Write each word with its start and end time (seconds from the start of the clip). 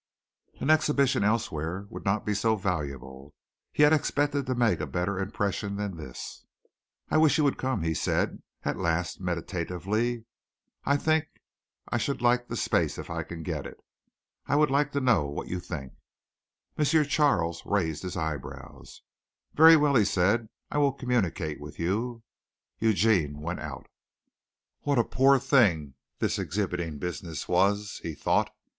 An 0.55 0.71
exhibition 0.71 1.23
elsewhere 1.23 1.85
would 1.91 2.03
not 2.05 2.25
be 2.25 2.33
so 2.33 2.55
valuable. 2.55 3.35
He 3.71 3.83
had 3.83 3.93
expected 3.93 4.47
to 4.47 4.55
make 4.55 4.79
a 4.79 4.87
better 4.87 5.19
impression 5.19 5.75
than 5.75 5.95
this. 5.95 6.43
"I 7.11 7.17
wish 7.17 7.37
you 7.37 7.43
would 7.43 7.59
come," 7.59 7.83
he 7.83 7.93
said 7.93 8.41
at 8.63 8.79
last 8.79 9.19
meditatively. 9.21 10.25
"I 10.85 10.97
think 10.97 11.27
I 11.89 11.99
should 11.99 12.19
like 12.19 12.47
the 12.47 12.57
space 12.57 12.97
if 12.97 13.11
I 13.11 13.21
can 13.21 13.43
get 13.43 13.67
it. 13.67 13.77
I 14.47 14.55
would 14.55 14.71
like 14.71 14.91
to 14.93 14.99
know 14.99 15.27
what 15.27 15.49
you 15.49 15.59
think." 15.59 15.93
M. 16.79 16.83
Charles 17.05 17.61
raised 17.63 18.01
his 18.01 18.17
eyebrows. 18.17 19.03
"Very 19.53 19.77
well," 19.77 19.93
he 19.93 20.03
said, 20.03 20.49
"I 20.71 20.79
will 20.79 20.93
communicate 20.93 21.61
with 21.61 21.77
you." 21.77 22.23
Eugene 22.79 23.39
went 23.39 23.59
out. 23.59 23.85
What 24.79 24.97
a 24.97 25.03
poor 25.03 25.37
thing 25.37 25.93
this 26.17 26.39
exhibiting 26.39 26.97
business 26.97 27.47
was, 27.47 27.99
he 28.01 28.15
thought. 28.15 28.49